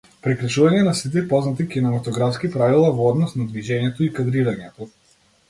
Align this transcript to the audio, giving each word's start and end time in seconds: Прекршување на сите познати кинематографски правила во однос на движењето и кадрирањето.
Прекршување 0.27 0.77
на 0.85 0.93
сите 0.99 1.21
познати 1.33 1.65
кинематографски 1.73 2.51
правила 2.57 2.89
во 3.01 3.07
однос 3.11 3.37
на 3.41 3.47
движењето 3.53 4.09
и 4.09 4.11
кадрирањето. 4.19 4.91